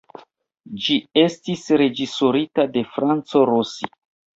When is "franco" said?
2.97-3.49